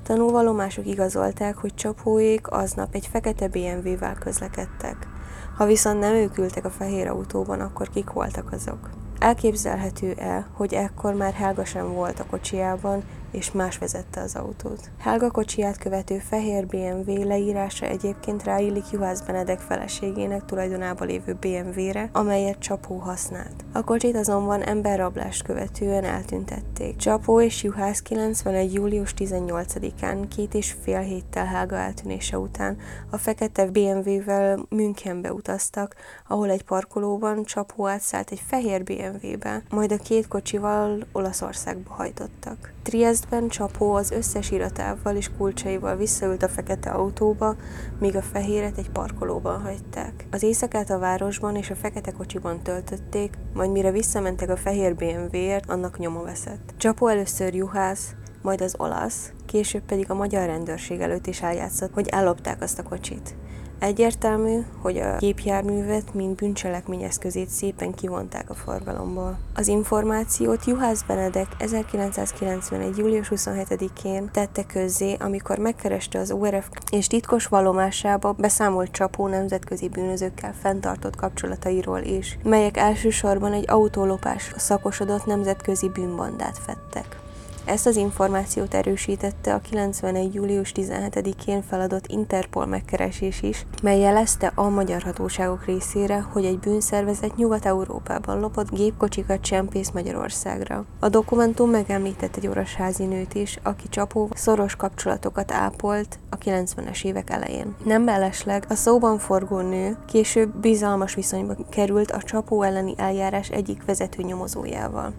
Tanúvalomások 0.03 0.87
igazolták, 0.87 1.57
hogy 1.57 1.75
Csapóék 1.75 2.51
aznap 2.51 2.95
egy 2.95 3.09
fekete 3.13 3.49
BMW-vel 3.49 4.15
közlekedtek. 4.15 5.12
Ha 5.57 5.67
viszont 5.67 6.01
nem 6.01 6.15
ők 6.15 6.39
ültek 6.39 6.65
a 6.65 6.71
fehér 6.71 7.09
autóban, 7.09 7.61
akkor 7.61 7.89
kik 7.89 8.11
voltak 8.11 8.53
azok? 8.53 8.91
Elképzelhető-e, 9.19 10.47
hogy 10.53 10.75
ekkor 10.75 11.15
már 11.15 11.33
Helga 11.33 11.65
sem 11.65 11.93
volt 11.93 12.21
a 12.21 12.27
kocsiában, 12.31 13.03
és 13.33 13.53
más 13.53 13.79
vezette 13.79 14.21
az 14.21 14.35
autót. 14.35 14.91
Helga 14.99 15.31
kocsiját 15.31 15.79
követő 15.79 16.19
fehér 16.19 16.67
BMW 16.67 17.25
leírása 17.25 17.87
egyébként 17.87 18.45
ráillik 18.45 18.91
Juhász 18.91 19.21
Benedek 19.21 19.59
feleségének 19.59 20.45
tulajdonában 20.45 21.07
lévő 21.07 21.37
BMW-re, 21.41 22.09
amelyet 22.13 22.59
Csapó 22.59 22.97
használt. 22.97 23.65
A 23.73 23.85
kocsit 23.85 24.17
azonban 24.17 24.63
emberrablást 24.63 25.43
követően 25.43 26.05
eltüntették. 26.05 26.97
Csapó 26.97 27.41
és 27.41 27.63
Juhász 27.63 28.01
91. 28.01 28.73
július 28.73 29.15
18-án 29.19 30.25
két 30.37 30.55
és 30.55 30.75
fél 30.83 31.01
héttel 31.01 31.45
Helga 31.45 31.77
eltűnése 31.77 32.39
után 32.39 32.77
a 33.11 33.17
fekete 33.17 33.67
BMW-vel 33.67 34.67
Münchenbe 34.69 35.33
utaztak, 35.33 35.95
ahol 36.29 36.51
egy 36.51 36.63
parkolóban 36.63 37.45
Csapó 37.45 37.87
átszállt 37.87 38.31
egy 38.31 38.43
fehér 38.47 38.83
BMW-be, 38.83 39.63
majd 39.71 39.93
a 39.93 39.97
két 39.97 40.29
kocsival 40.29 41.07
Olaszországba 41.13 41.95
hajtottak. 41.95 42.73
Triestben 42.83 43.49
Csapó 43.49 43.95
az 43.95 44.11
összes 44.11 44.51
iratával 44.51 45.17
és 45.17 45.31
kulcsaival 45.37 45.97
visszaült 45.97 46.43
a 46.43 46.49
fekete 46.49 46.91
autóba, 46.91 47.57
míg 47.99 48.17
a 48.17 48.23
fehéret 48.23 48.79
egy 48.79 48.91
parkolóban 48.91 49.61
hagyták. 49.61 50.27
Az 50.31 50.43
éjszakát 50.43 50.91
a 50.91 50.99
városban 50.99 51.57
és 51.57 51.71
a 51.71 51.75
fekete 51.75 52.13
kocsiban 52.13 52.63
töltötték, 52.63 53.39
majd 53.55 53.71
mire 53.71 53.91
visszamentek 53.91 54.51
a 54.51 54.57
fehér 54.57 54.95
BMW-ért, 54.95 55.71
annak 55.71 55.99
nyoma 55.99 56.23
veszett. 56.23 56.75
Csapó 56.77 57.07
először 57.07 57.55
juhász, 57.55 58.15
majd 58.43 58.61
az 58.61 58.75
olasz, 58.79 59.33
később 59.47 59.83
pedig 59.83 60.11
a 60.11 60.15
magyar 60.15 60.47
rendőrség 60.47 61.01
előtt 61.01 61.27
is 61.27 61.43
eljátszott, 61.43 61.95
hogy 61.95 62.09
ellopták 62.09 62.63
azt 62.63 62.79
a 62.79 62.83
kocsit. 62.83 63.35
Egyértelmű, 63.83 64.59
hogy 64.81 64.99
a 64.99 65.17
gépjárművet, 65.17 66.15
mint 66.15 66.37
bűncselekmény 66.37 67.03
eszközét 67.03 67.49
szépen 67.49 67.95
kivonták 67.95 68.51
a 68.51 68.55
forgalomból. 68.55 69.39
Az 69.55 69.69
információt 69.69 70.65
Juhász 70.65 71.03
Benedek 71.03 71.47
1991. 71.59 72.99
július 72.99 73.29
27-én 73.35 74.31
tette 74.33 74.65
közzé, 74.67 75.17
amikor 75.21 75.59
megkereste 75.59 76.19
az 76.19 76.31
ORF 76.31 76.69
és 76.91 77.07
titkos 77.07 77.47
vallomásába 77.47 78.33
beszámolt 78.33 78.91
Csapó 78.91 79.27
nemzetközi 79.27 79.89
bűnözőkkel 79.89 80.55
fenntartott 80.61 81.17
kapcsolatairól 81.17 82.01
is, 82.01 82.39
melyek 82.43 82.77
elsősorban 82.77 83.53
egy 83.53 83.71
autólopás 83.71 84.53
szakosodott 84.57 85.27
nemzetközi 85.27 85.89
bűnbandát 85.89 86.59
fettek. 86.59 87.22
Ezt 87.65 87.87
az 87.87 87.97
információt 87.97 88.75
erősítette 88.75 89.55
a 89.55 89.61
91. 89.61 90.35
július 90.35 90.73
17-én 90.75 91.63
feladott 91.63 92.07
Interpol 92.07 92.67
megkeresés 92.67 93.43
is, 93.43 93.67
mely 93.83 94.01
jelezte 94.01 94.53
a 94.55 94.69
magyar 94.69 95.03
hatóságok 95.03 95.65
részére, 95.65 96.21
hogy 96.21 96.45
egy 96.45 96.59
bűnszervezet 96.59 97.37
Nyugat-Európában 97.37 98.41
lopott 98.41 98.71
gépkocsikat 98.71 99.41
csempész 99.41 99.91
Magyarországra. 99.91 100.85
A 101.01 101.09
dokumentum 101.09 101.71
megemlített 101.71 102.37
egy 102.37 102.47
orosházi 102.47 103.05
nőt 103.05 103.35
is, 103.35 103.59
aki 103.63 103.89
csapó 103.89 104.29
szoros 104.35 104.77
kapcsolatokat 104.77 105.53
ápolt 105.53 106.19
a 106.31 106.39
90-es 106.39 107.05
évek 107.05 107.31
elején. 107.31 107.75
Nem 107.85 108.03
mellesleg 108.03 108.65
a 108.69 108.75
szóban 108.75 109.19
forgó 109.19 109.61
nő 109.61 109.97
később 110.07 110.57
bizalmas 110.57 111.15
viszonyba 111.15 111.55
került 111.71 112.11
a 112.11 112.23
csapó 112.23 112.63
elleni 112.63 112.95
eljárás 112.97 113.49
egyik 113.49 113.85
vezető 113.85 114.23
nyomozójával. 114.23 115.15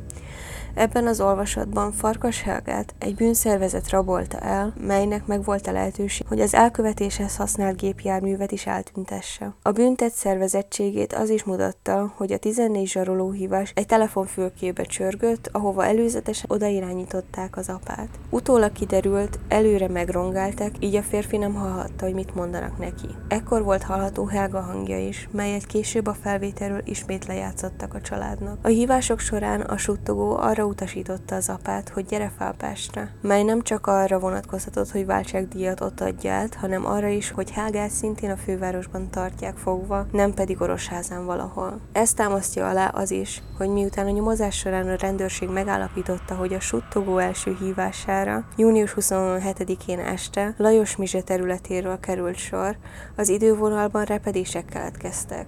Ebben 0.75 1.07
az 1.07 1.21
olvasatban 1.21 1.91
Farkas 1.91 2.41
Helgát 2.41 2.95
egy 2.99 3.15
bűnszervezet 3.15 3.89
rabolta 3.89 4.39
el, 4.39 4.73
melynek 4.79 5.25
meg 5.25 5.43
volt 5.43 5.67
a 5.67 5.71
lehetőség, 5.71 6.27
hogy 6.27 6.41
az 6.41 6.53
elkövetéshez 6.53 7.35
használt 7.35 7.77
gépjárművet 7.77 8.51
is 8.51 8.65
eltüntesse. 8.65 9.53
A 9.61 9.71
büntet 9.71 10.13
szervezettségét 10.13 11.13
az 11.13 11.29
is 11.29 11.43
mutatta, 11.43 12.13
hogy 12.15 12.31
a 12.31 12.37
14 12.37 12.87
zsarolóhívás 12.87 13.71
egy 13.75 13.85
telefonfülkébe 13.85 14.83
csörgött, 14.83 15.49
ahova 15.51 15.85
előzetesen 15.85 16.45
odairányították 16.47 17.57
az 17.57 17.69
apát. 17.69 18.09
Utólag 18.29 18.71
kiderült, 18.71 19.39
előre 19.47 19.87
megrongálták, 19.87 20.71
így 20.79 20.95
a 20.95 21.01
férfi 21.01 21.37
nem 21.37 21.53
hallhatta, 21.53 22.05
hogy 22.05 22.13
mit 22.13 22.35
mondanak 22.35 22.77
neki. 22.77 23.07
Ekkor 23.27 23.63
volt 23.63 23.83
hallható 23.83 24.25
Helga 24.25 24.59
hangja 24.59 25.07
is, 25.07 25.29
melyet 25.31 25.65
később 25.65 26.07
a 26.07 26.17
felvételről 26.21 26.81
ismét 26.83 27.25
lejátszottak 27.25 27.93
a 27.93 28.01
családnak. 28.01 28.57
A 28.61 28.67
hívások 28.67 29.19
során 29.19 29.61
a 29.61 29.77
suttogó 29.77 30.35
arra 30.35 30.62
arra 30.63 30.71
utasította 30.71 31.35
az 31.35 31.49
apát, 31.49 31.89
hogy 31.89 32.05
gyere 32.05 32.31
Pestre, 32.57 33.11
mely 33.21 33.43
nem 33.43 33.61
csak 33.61 33.87
arra 33.87 34.19
vonatkozhatott, 34.19 34.91
hogy 34.91 35.05
váltságdíjat 35.05 35.81
ott 35.81 36.01
adja 36.01 36.31
át, 36.31 36.55
hanem 36.55 36.85
arra 36.85 37.07
is, 37.07 37.31
hogy 37.31 37.51
Hágát 37.51 37.89
szintén 37.89 38.31
a 38.31 38.37
fővárosban 38.37 39.09
tartják 39.09 39.57
fogva, 39.57 40.05
nem 40.11 40.33
pedig 40.33 40.61
Orosházán 40.61 41.25
valahol. 41.25 41.79
Ezt 41.91 42.15
támasztja 42.15 42.69
alá 42.69 42.87
az 42.87 43.11
is, 43.11 43.41
hogy 43.57 43.69
miután 43.69 44.05
a 44.05 44.09
nyomozás 44.09 44.57
során 44.57 44.89
a 44.89 44.95
rendőrség 44.95 45.49
megállapította, 45.49 46.35
hogy 46.35 46.53
a 46.53 46.59
suttogó 46.59 47.17
első 47.17 47.57
hívására 47.59 48.45
június 48.57 48.93
27-én 48.99 49.99
este 49.99 50.53
Lajos 50.57 50.95
Mizse 50.95 51.21
területéről 51.21 51.99
került 51.99 52.37
sor, 52.37 52.77
az 53.15 53.29
idővonalban 53.29 54.05
repedések 54.05 54.65
keletkeztek. 54.65 55.45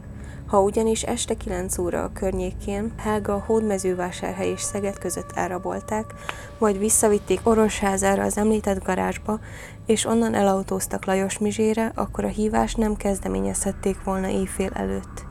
Ha 0.48 0.62
ugyanis 0.62 1.04
este 1.04 1.34
9 1.34 1.78
óra 1.78 2.04
a 2.04 2.12
környékén 2.14 2.94
Helga 2.98 3.34
a 3.34 3.44
hódmezővásárhely 3.46 4.50
és 4.50 4.62
Szeged 4.62 5.00
között 5.00 5.32
elrabolták, 5.32 6.14
majd 6.58 6.78
visszavitték 6.78 7.40
Orosházára 7.44 8.24
az 8.24 8.38
említett 8.38 8.84
garázsba, 8.84 9.40
és 9.86 10.06
onnan 10.06 10.34
elautóztak 10.34 11.06
Lajos 11.06 11.38
Mizsére, 11.38 11.92
akkor 11.96 12.24
a 12.24 12.28
hívást 12.28 12.78
nem 12.78 12.96
kezdeményezhették 12.96 14.04
volna 14.04 14.28
éjfél 14.28 14.72
előtt. 14.74 15.26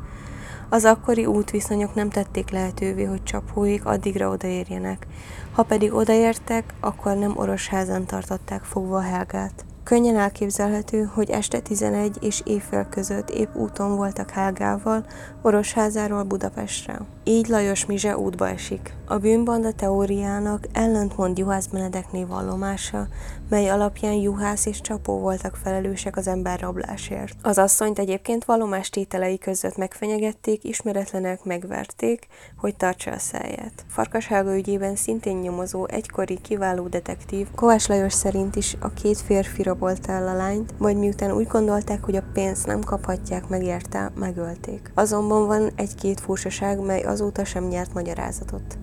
Az 0.68 0.84
akkori 0.84 1.26
útviszonyok 1.26 1.94
nem 1.94 2.08
tették 2.08 2.50
lehetővé, 2.50 3.04
hogy 3.04 3.22
csapóik 3.22 3.84
addigra 3.84 4.28
odaérjenek. 4.28 5.06
Ha 5.52 5.62
pedig 5.62 5.94
odaértek, 5.94 6.74
akkor 6.80 7.16
nem 7.16 7.32
Orosházan 7.36 8.06
tartották 8.06 8.64
fogva 8.64 9.00
Helgát. 9.00 9.64
Könnyen 9.84 10.16
elképzelhető, 10.16 11.02
hogy 11.02 11.30
este 11.30 11.60
11 11.60 12.16
és 12.20 12.42
éjfél 12.44 12.86
között 12.90 13.30
épp 13.30 13.54
úton 13.54 13.96
voltak 13.96 14.30
Helgával, 14.30 15.06
Orosházáról 15.42 16.22
Budapestre. 16.22 17.00
Így 17.26 17.48
Lajos 17.48 17.86
Mizse 17.86 18.18
útba 18.18 18.48
esik. 18.48 18.94
A 19.06 19.16
bűnbanda 19.18 19.72
teóriának 19.72 20.66
ellentmond 20.72 21.38
Juhász 21.38 21.66
Benedekné 21.66 22.24
vallomása, 22.24 23.06
mely 23.48 23.68
alapján 23.68 24.12
Juhász 24.12 24.66
és 24.66 24.80
Csapó 24.80 25.18
voltak 25.18 25.56
felelősek 25.62 26.16
az 26.16 26.26
emberrablásért. 26.26 27.36
Az 27.42 27.58
asszonyt 27.58 27.98
egyébként 27.98 28.44
vallomás 28.44 28.88
tételei 28.90 29.38
között 29.38 29.76
megfenyegették, 29.76 30.64
ismeretlenek 30.64 31.44
megverték, 31.44 32.26
hogy 32.56 32.76
tartsa 32.76 33.10
a 33.10 33.18
száját. 33.18 33.84
Farkas 33.88 34.26
Helga 34.26 34.56
ügyében 34.56 34.96
szintén 34.96 35.36
nyomozó 35.36 35.86
egykori 35.86 36.38
kiváló 36.40 36.86
detektív 36.86 37.46
Kovács 37.54 37.88
Lajos 37.88 38.12
szerint 38.12 38.56
is 38.56 38.76
a 38.80 38.92
két 38.92 39.18
férfi 39.18 39.62
rabolt 39.62 40.06
el 40.06 40.28
a 40.28 40.34
lányt, 40.34 40.78
majd 40.78 40.96
miután 40.96 41.32
úgy 41.32 41.46
gondolták, 41.46 42.04
hogy 42.04 42.16
a 42.16 42.24
pénzt 42.32 42.66
nem 42.66 42.80
kaphatják 42.80 43.48
meg 43.48 43.62
érte, 43.62 44.10
megölték. 44.14 44.90
Azonban 44.94 45.46
van 45.46 45.70
egy-két 45.76 46.20
furcsaság, 46.20 46.80
mely 46.80 47.02
azóta 47.14 47.44
sem 47.44 47.64
nyert 47.64 47.94
magyarázatot. 47.94 48.78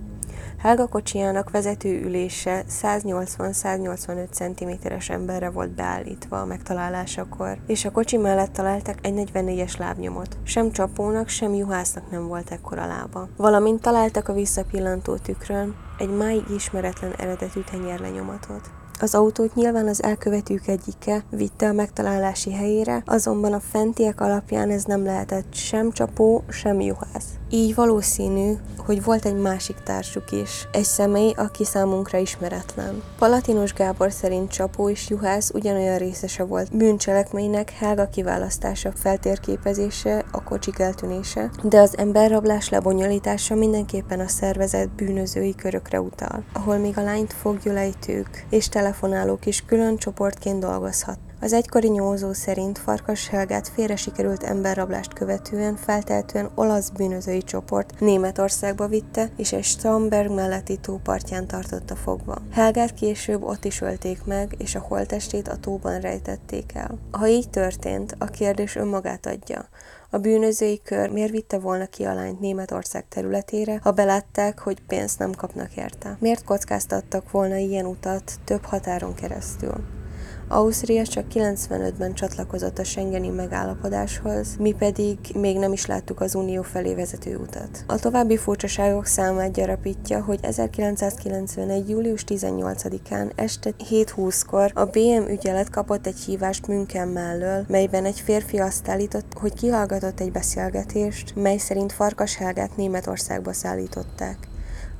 Helga 0.58 0.86
kocsijának 0.86 1.50
vezető 1.50 2.02
ülése 2.02 2.64
180-185 2.82 4.30
cm-es 4.30 5.08
emberre 5.08 5.50
volt 5.50 5.70
beállítva 5.70 6.40
a 6.40 6.44
megtalálásakor, 6.44 7.58
és 7.66 7.84
a 7.84 7.90
kocsi 7.90 8.16
mellett 8.16 8.52
találtak 8.52 8.98
egy 9.02 9.30
44-es 9.34 9.78
lábnyomot. 9.78 10.38
Sem 10.42 10.70
csapónak, 10.70 11.28
sem 11.28 11.54
juhásznak 11.54 12.10
nem 12.10 12.26
volt 12.26 12.50
ekkora 12.50 12.86
lába. 12.86 13.28
Valamint 13.36 13.80
találtak 13.80 14.28
a 14.28 14.32
visszapillantó 14.32 15.16
tükrön 15.16 15.74
egy 15.98 16.16
máig 16.16 16.44
ismeretlen 16.54 17.14
eredetű 17.18 17.60
tenyérlenyomatot. 17.70 18.70
Az 19.00 19.14
autót 19.14 19.54
nyilván 19.54 19.88
az 19.88 20.02
elkövetők 20.02 20.66
egyike 20.66 21.24
vitte 21.30 21.68
a 21.68 21.72
megtalálási 21.72 22.52
helyére, 22.52 23.02
azonban 23.06 23.52
a 23.52 23.60
fentiek 23.60 24.20
alapján 24.20 24.70
ez 24.70 24.84
nem 24.84 25.04
lehetett 25.04 25.54
sem 25.54 25.90
csapó, 25.90 26.44
sem 26.48 26.80
juhász. 26.80 27.41
Így 27.54 27.74
valószínű, 27.74 28.52
hogy 28.78 29.04
volt 29.04 29.24
egy 29.24 29.36
másik 29.36 29.76
társuk 29.76 30.30
is, 30.30 30.68
egy 30.72 30.84
személy, 30.84 31.32
aki 31.36 31.64
számunkra 31.64 32.18
ismeretlen. 32.18 33.02
Palatinus 33.18 33.72
Gábor 33.72 34.12
szerint 34.12 34.50
Csapó 34.50 34.88
és 34.88 35.08
Juhász 35.08 35.50
ugyanolyan 35.54 35.98
részese 35.98 36.44
volt 36.44 36.76
bűncselekménynek 36.76 37.70
Helga 37.70 38.08
kiválasztása, 38.08 38.92
feltérképezése, 38.94 40.24
a 40.30 40.42
kocsik 40.42 40.78
eltűnése, 40.78 41.50
de 41.62 41.80
az 41.80 41.98
emberrablás 41.98 42.68
lebonyolítása 42.68 43.54
mindenképpen 43.54 44.20
a 44.20 44.28
szervezet 44.28 44.90
bűnözői 44.90 45.54
körökre 45.54 46.00
utal, 46.00 46.44
ahol 46.52 46.76
még 46.76 46.98
a 46.98 47.02
lányt 47.02 47.32
foggyulejtők 47.32 48.46
és 48.50 48.68
telefonálók 48.68 49.46
is 49.46 49.64
külön 49.66 49.96
csoportként 49.96 50.60
dolgozhat. 50.60 51.18
Az 51.42 51.52
egykori 51.52 51.88
nyomozó 51.88 52.32
szerint 52.32 52.78
Farkas 52.78 53.28
Helgát 53.28 53.68
félre 53.68 53.96
sikerült 53.96 54.42
emberrablást 54.42 55.12
követően 55.12 55.76
feltehetően 55.76 56.50
olasz 56.54 56.88
bűnözői 56.88 57.42
csoport 57.42 58.00
Németországba 58.00 58.86
vitte, 58.86 59.30
és 59.36 59.52
egy 59.52 59.64
Stromberg 59.64 60.30
melletti 60.30 60.76
tó 60.76 61.00
partján 61.02 61.46
tartotta 61.46 61.96
fogva. 61.96 62.36
Helgát 62.50 62.94
később 62.94 63.42
ott 63.42 63.64
is 63.64 63.80
ölték 63.80 64.24
meg, 64.24 64.54
és 64.58 64.74
a 64.74 64.80
holtestét 64.80 65.48
a 65.48 65.56
tóban 65.56 66.00
rejtették 66.00 66.74
el. 66.74 66.98
Ha 67.10 67.28
így 67.28 67.50
történt, 67.50 68.14
a 68.18 68.24
kérdés 68.24 68.76
önmagát 68.76 69.26
adja. 69.26 69.68
A 70.10 70.18
bűnözői 70.18 70.80
kör 70.84 71.10
miért 71.10 71.30
vitte 71.30 71.58
volna 71.58 71.86
ki 71.86 72.04
a 72.04 72.14
lányt 72.14 72.40
Németország 72.40 73.04
területére, 73.08 73.78
ha 73.82 73.90
belátták, 73.90 74.58
hogy 74.58 74.80
pénzt 74.86 75.18
nem 75.18 75.32
kapnak 75.32 75.76
érte? 75.76 76.16
Miért 76.20 76.44
kockáztattak 76.44 77.30
volna 77.30 77.56
ilyen 77.56 77.86
utat 77.86 78.32
több 78.44 78.64
határon 78.64 79.14
keresztül? 79.14 80.01
Ausztria 80.48 81.06
csak 81.06 81.24
95-ben 81.34 82.14
csatlakozott 82.14 82.78
a 82.78 82.84
Schengeni 82.84 83.28
megállapodáshoz, 83.28 84.56
mi 84.58 84.72
pedig 84.78 85.18
még 85.34 85.58
nem 85.58 85.72
is 85.72 85.86
láttuk 85.86 86.20
az 86.20 86.34
Unió 86.34 86.62
felé 86.62 86.94
vezető 86.94 87.36
utat. 87.36 87.84
A 87.86 87.98
további 87.98 88.36
furcsaságok 88.36 89.06
számát 89.06 89.52
gyarapítja, 89.52 90.22
hogy 90.22 90.38
1991. 90.42 91.88
július 91.88 92.24
18-án 92.26 93.30
este 93.34 93.70
7.20-kor 93.90 94.70
a 94.74 94.84
BM 94.84 95.30
ügyelet 95.30 95.70
kapott 95.70 96.06
egy 96.06 96.18
hívást 96.18 96.66
München 96.66 97.08
mellől, 97.08 97.64
melyben 97.68 98.04
egy 98.04 98.20
férfi 98.20 98.58
azt 98.58 98.88
állított, 98.88 99.32
hogy 99.40 99.54
kihallgatott 99.54 100.20
egy 100.20 100.32
beszélgetést, 100.32 101.34
mely 101.34 101.56
szerint 101.56 101.92
Farkas 101.92 102.36
Helgát 102.36 102.76
Németországba 102.76 103.52
szállították. 103.52 104.50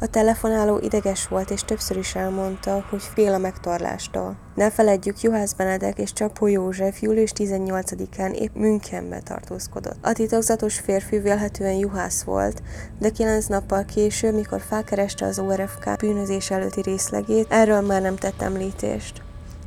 A 0.02 0.06
telefonáló 0.06 0.78
ideges 0.78 1.28
volt, 1.28 1.50
és 1.50 1.64
többször 1.64 1.96
is 1.96 2.14
elmondta, 2.14 2.84
hogy 2.90 3.02
fél 3.02 3.32
a 3.32 3.38
megtorlástól. 3.38 4.36
Ne 4.54 4.70
feledjük, 4.70 5.20
Juhász 5.20 5.52
Benedek 5.52 5.98
és 5.98 6.12
Csapó 6.12 6.46
József 6.46 7.02
július 7.02 7.32
18-án 7.36 8.32
épp 8.32 8.54
Münchenbe 8.54 9.20
tartózkodott. 9.20 9.96
A 10.00 10.12
titokzatos 10.12 10.78
férfi 10.78 11.18
vélhetően 11.18 11.74
Juhász 11.74 12.22
volt, 12.22 12.62
de 12.98 13.10
kilenc 13.10 13.46
nappal 13.46 13.84
később, 13.84 14.34
mikor 14.34 14.60
felkereste 14.60 15.26
az 15.26 15.38
ORFK 15.38 15.96
bűnözés 15.96 16.50
előtti 16.50 16.80
részlegét, 16.82 17.46
erről 17.50 17.80
már 17.80 18.02
nem 18.02 18.16
tett 18.16 18.42
említést. 18.42 19.22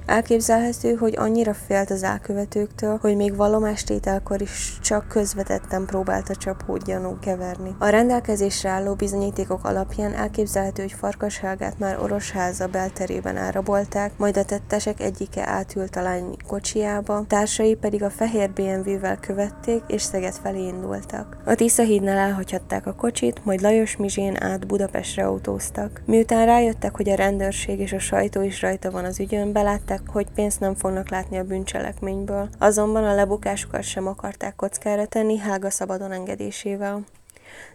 Elképzelhető, 0.06 0.94
hogy 0.94 1.14
annyira 1.18 1.54
félt 1.54 1.90
az 1.90 2.04
elkövetőktől, 2.04 2.98
hogy 3.02 3.16
még 3.16 3.36
valomástételkor 3.36 4.42
is 4.42 4.80
csak 4.82 5.08
közvetetten 5.08 5.86
próbálta 5.86 6.36
csapót 6.36 6.84
gyanú 6.84 7.18
keverni. 7.20 7.76
A 7.80 7.88
rendelkezésre 7.88 8.70
álló 8.70 8.94
bizonyítékok 8.94 9.64
alapján 9.64 10.14
elképzelhető, 10.14 10.82
hogy 10.82 10.94
Farkas 10.94 11.38
Helgát 11.40 11.80
már 11.80 12.00
Orosháza 12.02 12.68
belterében 12.68 13.38
árabolták, 13.38 14.18
majd 14.18 14.38
a 14.38 14.46
tettesek 14.46 15.00
egyike 15.00 15.48
átült 15.48 15.96
a 15.96 16.02
lány 16.02 16.38
kocsiába, 16.48 17.24
társai 17.28 17.76
pedig 17.76 18.04
a 18.04 18.10
fehér 18.10 18.52
BMW-vel 18.52 19.20
követték 19.20 19.84
és 19.88 20.02
Szeged 20.02 20.34
felé 20.44 20.66
indultak. 20.66 21.38
A 21.46 21.56
Tisza 21.56 21.84
hídnál 21.84 22.18
elhagyhatták 22.18 22.88
a 22.88 22.94
kocsit, 22.94 23.46
majd 23.46 23.62
Lajos 23.62 23.98
Mizsén 23.98 24.44
át 24.44 24.68
Budapestre 24.68 25.26
autóztak. 25.26 26.02
Miután 26.06 26.46
rájöttek, 26.46 26.96
hogy 26.96 27.10
a 27.10 27.16
rendőrség 27.16 27.80
és 27.80 27.94
a 27.94 28.00
sajtó 28.00 28.42
is 28.42 28.62
rajta 28.62 28.92
van 28.92 29.06
az 29.06 29.20
ügyön, 29.20 29.52
belátták, 29.52 29.95
féltek, 29.96 30.14
hogy 30.14 30.28
pénzt 30.36 30.60
nem 30.60 30.76
fognak 30.76 31.10
látni 31.10 31.38
a 31.38 31.44
bűncselekményből, 31.44 32.50
azonban 32.60 33.04
a 33.04 33.16
lebukásukat 33.16 33.84
sem 33.84 34.08
akarták 34.08 34.56
kockára 34.56 35.06
tenni 35.06 35.38
Hága 35.38 35.70
szabadon 35.70 36.12
engedésével. 36.12 37.04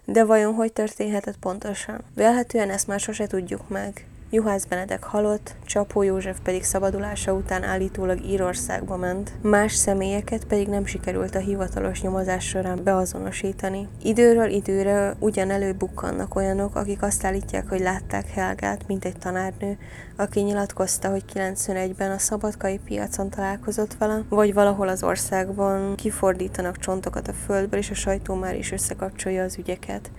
De 0.04 0.24
vajon 0.24 0.54
hogy 0.54 0.72
történhetett 0.72 1.36
pontosan? 1.36 2.00
Vélhetően 2.14 2.70
ezt 2.70 2.86
már 2.86 3.00
sose 3.00 3.26
tudjuk 3.26 3.68
meg. 3.68 4.06
Juhász 4.32 4.64
Benedek 4.64 5.02
halott, 5.02 5.54
Csapó 5.64 6.02
József 6.02 6.38
pedig 6.42 6.64
szabadulása 6.64 7.32
után 7.32 7.62
állítólag 7.62 8.24
Írországba 8.24 8.96
ment, 8.96 9.32
más 9.42 9.74
személyeket 9.74 10.44
pedig 10.44 10.68
nem 10.68 10.86
sikerült 10.86 11.34
a 11.34 11.38
hivatalos 11.38 12.02
nyomozás 12.02 12.48
során 12.48 12.80
beazonosítani. 12.84 13.88
Időről 14.02 14.48
időre 14.48 15.14
ugyan 15.18 15.50
előbukkannak 15.50 16.34
olyanok, 16.34 16.76
akik 16.76 17.02
azt 17.02 17.24
állítják, 17.24 17.68
hogy 17.68 17.80
látták 17.80 18.30
Helgát, 18.30 18.86
mint 18.86 19.04
egy 19.04 19.18
tanárnő, 19.18 19.78
aki 20.16 20.40
nyilatkozta, 20.40 21.10
hogy 21.10 21.24
91-ben 21.34 22.10
a 22.10 22.18
szabadkai 22.18 22.78
piacon 22.84 23.30
találkozott 23.30 23.96
vele, 23.98 24.22
vagy 24.28 24.54
valahol 24.54 24.88
az 24.88 25.02
országban 25.02 25.94
kifordítanak 25.94 26.78
csontokat 26.78 27.28
a 27.28 27.32
földből, 27.32 27.80
és 27.80 27.90
a 27.90 27.94
sajtó 27.94 28.34
már 28.34 28.56
is 28.56 28.72
összekapcsolja 28.72 29.42
az 29.42 29.58
ügyeket. 29.58 30.10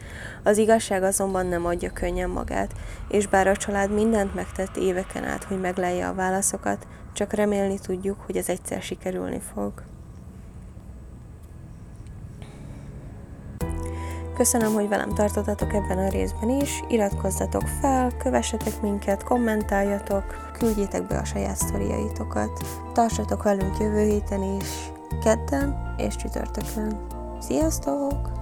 Az 0.44 0.58
igazság 0.58 1.04
azonban 1.04 1.46
nem 1.46 1.66
adja 1.66 1.92
könnyen 1.92 2.30
magát, 2.30 2.72
és 3.10 3.28
bár 3.28 3.48
a 3.48 3.56
család 3.56 3.92
mindent 4.02 4.36
megtett 4.36 4.78
éveken 4.78 5.24
át, 5.24 5.44
hogy 5.44 5.60
meglelje 5.60 6.08
a 6.08 6.14
válaszokat, 6.14 6.88
csak 7.14 7.34
remélni 7.34 7.80
tudjuk, 7.80 8.18
hogy 8.26 8.38
ez 8.38 8.50
egyszer 8.50 8.82
sikerülni 8.82 9.40
fog. 9.54 9.74
Köszönöm, 14.36 14.74
hogy 14.74 14.88
velem 14.88 15.14
tartottatok 15.14 15.74
ebben 15.74 15.98
a 15.98 16.10
részben 16.10 16.50
is, 16.50 16.84
iratkozzatok 16.90 17.68
fel, 17.82 18.12
kövessetek 18.18 18.82
minket, 18.82 19.24
kommentáljatok, 19.24 20.52
küldjétek 20.54 21.08
be 21.08 21.18
a 21.18 21.26
saját 21.26 21.58
sztoriaitokat. 21.58 22.66
Tartsatok 22.94 23.44
velünk 23.44 23.78
jövő 23.80 24.06
héten 24.06 24.44
is, 24.44 24.92
kedden 25.24 25.96
és 25.98 26.16
csütörtökön. 26.16 27.08
Sziasztok! 27.40 28.41